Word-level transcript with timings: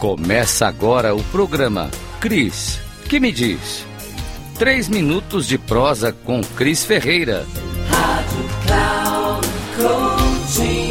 Começa 0.00 0.66
agora 0.66 1.14
o 1.14 1.22
programa 1.24 1.90
Cris, 2.22 2.80
que 3.06 3.20
me 3.20 3.30
diz? 3.30 3.84
Três 4.58 4.88
minutos 4.88 5.46
de 5.46 5.58
prosa 5.58 6.10
com 6.10 6.40
Cris 6.40 6.82
Ferreira. 6.82 7.44
Rádio 7.86 8.48
Cloud 8.64 9.46
Coaching. 9.76 10.90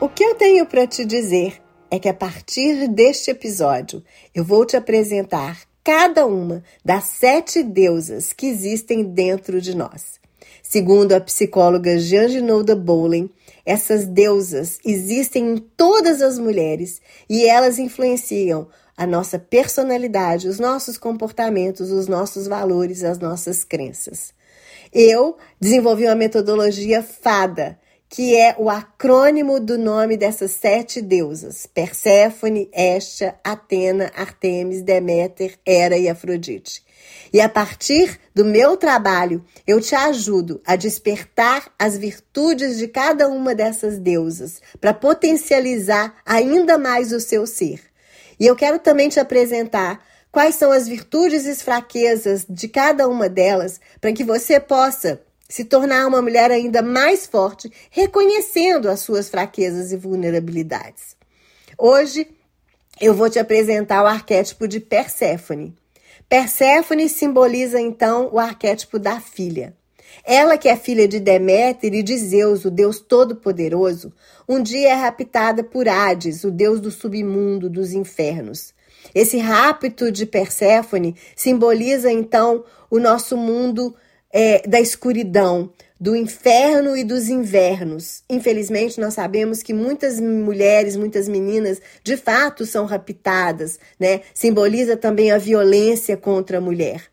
O 0.00 0.08
que 0.08 0.24
eu 0.24 0.34
tenho 0.34 0.66
para 0.66 0.84
te 0.84 1.04
dizer 1.04 1.62
é 1.88 2.00
que 2.00 2.08
a 2.08 2.14
partir 2.14 2.88
deste 2.88 3.30
episódio 3.30 4.02
eu 4.34 4.44
vou 4.44 4.66
te 4.66 4.76
apresentar 4.76 5.60
cada 5.84 6.26
uma 6.26 6.64
das 6.84 7.04
sete 7.04 7.62
deusas 7.62 8.32
que 8.32 8.48
existem 8.48 9.04
dentro 9.04 9.60
de 9.60 9.76
nós. 9.76 10.18
Segundo 10.68 11.12
a 11.12 11.20
psicóloga 11.20 11.96
Jean 11.96 12.26
Bowling, 12.76 13.30
essas 13.64 14.04
deusas 14.04 14.80
existem 14.84 15.52
em 15.52 15.56
todas 15.58 16.20
as 16.20 16.40
mulheres 16.40 17.00
e 17.30 17.46
elas 17.46 17.78
influenciam 17.78 18.66
a 18.96 19.06
nossa 19.06 19.38
personalidade, 19.38 20.48
os 20.48 20.58
nossos 20.58 20.98
comportamentos, 20.98 21.92
os 21.92 22.08
nossos 22.08 22.48
valores, 22.48 23.04
as 23.04 23.16
nossas 23.16 23.62
crenças. 23.62 24.34
Eu 24.92 25.36
desenvolvi 25.60 26.04
uma 26.04 26.16
metodologia 26.16 27.00
FADA, 27.00 27.78
que 28.08 28.36
é 28.36 28.54
o 28.58 28.70
acrônimo 28.70 29.58
do 29.58 29.76
nome 29.76 30.16
dessas 30.16 30.52
sete 30.52 31.00
deusas: 31.00 31.66
Perséfone, 31.66 32.70
Hestia, 32.72 33.34
Atena, 33.42 34.10
Artemis, 34.14 34.82
Deméter, 34.82 35.58
Hera 35.66 35.96
e 35.96 36.08
Afrodite. 36.08 36.84
E 37.32 37.40
a 37.40 37.48
partir 37.48 38.18
do 38.34 38.44
meu 38.44 38.76
trabalho, 38.76 39.44
eu 39.66 39.80
te 39.80 39.94
ajudo 39.94 40.60
a 40.64 40.76
despertar 40.76 41.70
as 41.78 41.96
virtudes 41.96 42.78
de 42.78 42.88
cada 42.88 43.28
uma 43.28 43.54
dessas 43.54 43.98
deusas 43.98 44.60
para 44.80 44.94
potencializar 44.94 46.14
ainda 46.24 46.78
mais 46.78 47.12
o 47.12 47.20
seu 47.20 47.46
ser. 47.46 47.80
E 48.38 48.46
eu 48.46 48.54
quero 48.54 48.78
também 48.78 49.08
te 49.08 49.18
apresentar 49.18 50.04
quais 50.30 50.54
são 50.54 50.70
as 50.70 50.86
virtudes 50.86 51.46
e 51.46 51.54
fraquezas 51.56 52.44
de 52.48 52.68
cada 52.68 53.08
uma 53.08 53.28
delas 53.28 53.80
para 54.00 54.12
que 54.12 54.22
você 54.22 54.60
possa 54.60 55.20
se 55.48 55.64
tornar 55.64 56.06
uma 56.06 56.20
mulher 56.20 56.50
ainda 56.50 56.82
mais 56.82 57.26
forte, 57.26 57.70
reconhecendo 57.90 58.88
as 58.88 59.00
suas 59.00 59.28
fraquezas 59.28 59.92
e 59.92 59.96
vulnerabilidades. 59.96 61.16
Hoje 61.78 62.28
eu 63.00 63.14
vou 63.14 63.28
te 63.28 63.38
apresentar 63.38 64.02
o 64.02 64.06
arquétipo 64.06 64.66
de 64.66 64.80
Perséfone. 64.80 65.74
Perséfone 66.28 67.08
simboliza 67.08 67.80
então 67.80 68.30
o 68.32 68.38
arquétipo 68.38 68.98
da 68.98 69.20
filha. 69.20 69.74
Ela, 70.24 70.56
que 70.56 70.68
é 70.68 70.76
filha 70.76 71.06
de 71.06 71.20
Deméter 71.20 71.94
e 71.94 72.02
de 72.02 72.16
Zeus, 72.16 72.64
o 72.64 72.70
deus 72.70 72.98
todo-poderoso, 73.00 74.12
um 74.48 74.62
dia 74.62 74.90
é 74.90 74.94
raptada 74.94 75.62
por 75.62 75.88
Hades, 75.88 76.42
o 76.42 76.50
deus 76.50 76.80
do 76.80 76.90
submundo, 76.90 77.68
dos 77.68 77.92
infernos. 77.92 78.74
Esse 79.14 79.38
rapto 79.38 80.10
de 80.10 80.26
Perséfone 80.26 81.14
simboliza 81.34 82.10
então 82.10 82.64
o 82.90 82.98
nosso 82.98 83.36
mundo 83.36 83.94
é, 84.32 84.66
da 84.66 84.80
escuridão, 84.80 85.72
do 85.98 86.14
inferno 86.14 86.96
e 86.96 87.02
dos 87.02 87.28
invernos. 87.28 88.22
Infelizmente, 88.28 89.00
nós 89.00 89.14
sabemos 89.14 89.62
que 89.62 89.72
muitas 89.72 90.20
mulheres, 90.20 90.96
muitas 90.96 91.26
meninas, 91.26 91.80
de 92.04 92.16
fato 92.16 92.66
são 92.66 92.84
raptadas, 92.84 93.78
né? 93.98 94.20
Simboliza 94.34 94.96
também 94.96 95.30
a 95.30 95.38
violência 95.38 96.16
contra 96.16 96.58
a 96.58 96.60
mulher. 96.60 97.04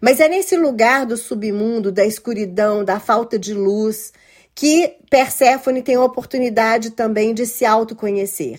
Mas 0.00 0.18
é 0.18 0.28
nesse 0.28 0.56
lugar 0.56 1.06
do 1.06 1.16
submundo, 1.16 1.92
da 1.92 2.04
escuridão, 2.04 2.84
da 2.84 2.98
falta 2.98 3.38
de 3.38 3.54
luz, 3.54 4.12
que 4.54 4.96
Perséfone 5.08 5.82
tem 5.82 5.94
a 5.94 6.04
oportunidade 6.04 6.90
também 6.90 7.32
de 7.34 7.46
se 7.46 7.64
autoconhecer. 7.64 8.58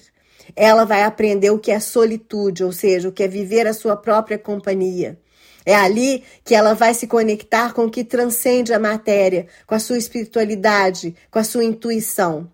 Ela 0.56 0.86
vai 0.86 1.04
aprender 1.04 1.50
o 1.50 1.60
que 1.60 1.72
é 1.72 1.80
solitude, 1.80 2.64
ou 2.64 2.72
seja, 2.72 3.10
o 3.10 3.12
que 3.12 3.24
é 3.24 3.28
viver 3.28 3.68
a 3.68 3.74
sua 3.74 3.96
própria 3.98 4.38
companhia. 4.38 5.18
É 5.66 5.76
ali 5.76 6.24
que 6.44 6.56
ela 6.56 6.74
vai 6.74 6.94
se 6.94 7.08
conectar 7.08 7.74
com 7.74 7.86
o 7.86 7.90
que 7.90 8.04
transcende 8.04 8.74
a 8.74 8.80
matéria, 8.80 9.48
com 9.66 9.76
a 9.76 9.80
sua 9.80 9.98
espiritualidade, 9.98 11.16
com 11.32 11.40
a 11.40 11.44
sua 11.44 11.64
intuição. 11.64 12.50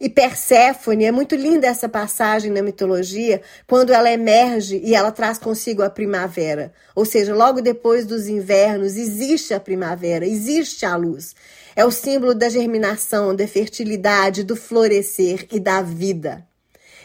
E 0.00 0.08
Perséfone, 0.08 1.04
é 1.04 1.12
muito 1.12 1.34
linda 1.34 1.66
essa 1.66 1.88
passagem 1.88 2.50
na 2.50 2.62
mitologia, 2.62 3.40
quando 3.66 3.92
ela 3.92 4.10
emerge 4.10 4.80
e 4.84 4.94
ela 4.94 5.12
traz 5.12 5.38
consigo 5.38 5.82
a 5.82 5.90
primavera. 5.90 6.72
Ou 6.94 7.04
seja, 7.04 7.34
logo 7.34 7.60
depois 7.60 8.04
dos 8.04 8.26
invernos 8.26 8.96
existe 8.96 9.54
a 9.54 9.60
primavera, 9.60 10.26
existe 10.26 10.84
a 10.84 10.96
luz. 10.96 11.34
É 11.76 11.84
o 11.84 11.90
símbolo 11.90 12.34
da 12.34 12.48
germinação, 12.48 13.34
da 13.34 13.46
fertilidade, 13.46 14.44
do 14.44 14.56
florescer 14.56 15.46
e 15.50 15.60
da 15.60 15.80
vida. 15.80 16.44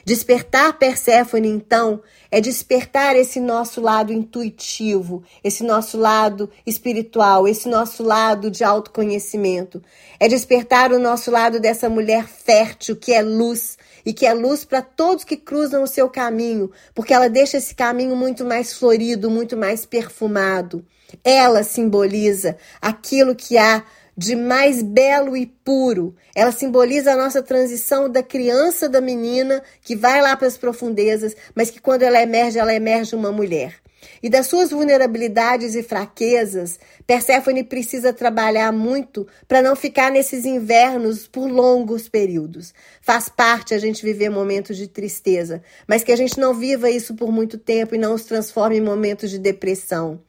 Despertar 0.06 0.78
Perséfone, 0.78 1.48
então, 1.48 2.02
é 2.32 2.40
despertar 2.40 3.16
esse 3.16 3.40
nosso 3.40 3.82
lado 3.82 4.14
intuitivo, 4.14 5.24
esse 5.44 5.64
nosso 5.64 5.98
lado 5.98 6.50
espiritual, 6.66 7.48
esse 7.48 7.68
nosso 7.68 8.04
lado 8.04 8.52
de 8.52 8.64
autoconhecimento. 8.64 9.82
É 10.20 10.28
despertar 10.28 10.92
o 10.92 11.00
nosso 11.00 11.32
lado 11.32 11.60
dessa 11.60 11.90
mulher 11.90 12.28
fértil 12.28 12.96
que 12.96 13.14
é 13.14 13.22
luz 13.22 13.78
e 14.06 14.14
que 14.14 14.26
é 14.26 14.34
luz 14.34 14.64
para 14.64 14.82
todos 14.82 15.24
que 15.24 15.36
cruzam 15.36 15.84
o 15.84 15.88
seu 15.88 16.10
caminho, 16.10 16.72
porque 16.94 17.14
ela 17.14 17.30
deixa 17.30 17.58
esse 17.58 17.74
caminho 17.74 18.16
muito 18.16 18.46
mais 18.46 18.74
florido, 18.74 19.30
muito 19.30 19.58
mais 19.58 19.86
perfumado. 19.86 20.86
Ela 21.24 21.64
simboliza 21.64 22.58
aquilo 22.80 23.36
que 23.36 23.58
há 23.58 23.84
de 24.20 24.36
mais 24.36 24.82
belo 24.84 25.38
e 25.38 25.46
puro. 25.46 26.14
Ela 26.36 26.52
simboliza 26.52 27.14
a 27.14 27.16
nossa 27.16 27.42
transição 27.42 28.10
da 28.10 28.22
criança, 28.22 28.90
da 28.90 29.00
menina, 29.00 29.64
que 29.82 29.96
vai 29.96 30.22
lá 30.22 30.36
para 30.36 30.46
as 30.46 30.58
profundezas, 30.58 31.34
mas 31.56 31.70
que 31.70 31.80
quando 31.80 32.04
ela 32.04 32.22
emerge, 32.22 32.60
ela 32.60 32.74
emerge 32.74 33.16
uma 33.16 33.32
mulher. 33.32 33.76
E 34.22 34.30
das 34.30 34.48
suas 34.48 34.72
vulnerabilidades 34.72 35.74
e 35.74 35.82
fraquezas, 35.82 36.78
Perséfone 37.08 37.64
precisa 37.64 38.12
trabalhar 38.12 38.74
muito 38.74 39.26
para 39.48 39.62
não 39.62 39.74
ficar 39.74 40.12
nesses 40.12 40.44
invernos 40.44 41.26
por 41.26 41.50
longos 41.50 42.10
períodos. 42.10 42.74
Faz 43.02 43.30
parte 43.30 43.74
a 43.74 43.80
gente 43.80 44.04
viver 44.04 44.30
momentos 44.30 44.76
de 44.76 44.88
tristeza, 44.90 45.64
mas 45.88 46.04
que 46.04 46.12
a 46.12 46.18
gente 46.18 46.38
não 46.38 46.54
viva 46.54 46.90
isso 46.90 47.16
por 47.16 47.32
muito 47.32 47.58
tempo 47.58 47.96
e 47.96 47.98
não 47.98 48.14
os 48.14 48.26
transforme 48.26 48.80
em 48.80 48.82
momentos 48.82 49.30
de 49.30 49.40
depressão 49.40 50.20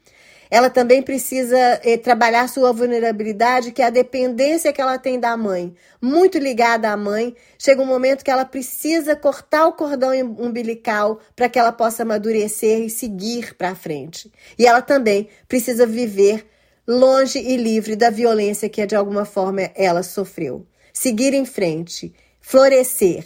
ela 0.50 0.69
também 0.69 1.00
precisa 1.00 1.56
eh, 1.84 1.97
trabalhar 1.97 2.49
sua 2.49 2.72
vulnerabilidade, 2.72 3.71
que 3.71 3.81
é 3.81 3.84
a 3.84 3.91
dependência 3.91 4.72
que 4.72 4.81
ela 4.81 4.99
tem 4.99 5.21
da 5.21 5.37
mãe, 5.37 5.72
muito 6.03 6.38
ligada 6.38 6.91
à 6.91 6.97
mãe. 6.97 7.37
Chega 7.56 7.81
um 7.81 7.87
momento 7.87 8.25
que 8.25 8.31
ela 8.31 8.44
precisa 8.44 9.15
cortar 9.15 9.66
o 9.66 9.75
cordão 9.75 10.10
umbilical 10.39 11.21
para 11.37 11.49
que 11.49 11.59
ela 11.59 11.71
possa 11.71 12.03
amadurecer 12.03 12.81
e 12.81 12.91
seguir 12.91 13.55
para 13.55 13.77
frente. 13.77 14.31
E 14.59 14.66
ela 14.66 14.83
também 14.83 15.28
precisa 15.47 15.87
viver 15.87 16.44
longe 16.87 17.39
e 17.39 17.56
livre 17.56 17.94
da 17.94 18.10
violência 18.10 18.69
que 18.69 18.84
de 18.84 18.97
alguma 18.97 19.25
forma 19.25 19.71
ela 19.77 20.03
sofreu. 20.03 20.66
Seguir 20.93 21.33
em 21.33 21.44
frente, 21.44 22.12
florescer, 22.41 23.25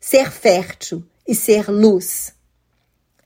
ser 0.00 0.32
fértil 0.32 1.04
e 1.26 1.34
ser 1.36 1.70
luz. 1.70 2.34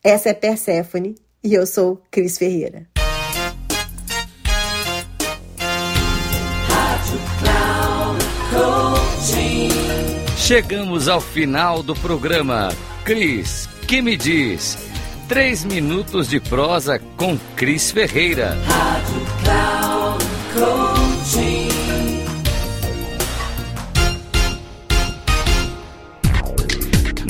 Essa 0.05 0.29
é 0.29 0.35
Perséfone 0.35 1.15
e 1.43 1.55
eu 1.55 1.67
sou 1.67 2.03
Cris 2.11 2.37
Ferreira. 2.37 2.98
Chegamos 10.49 11.09
ao 11.09 11.21
final 11.21 11.83
do 11.83 11.95
programa. 11.95 12.71
Cris, 13.05 13.69
que 13.87 14.01
me 14.01 14.17
diz? 14.17 14.79
Três 15.29 15.63
minutos 15.63 16.27
de 16.27 16.41
prosa 16.41 16.99
com 17.19 17.37
Cris 17.55 17.91
Ferreira. 17.91 18.57
Rádio 18.67 19.27
Cloud 19.45 20.25
Coaching. 20.55 21.69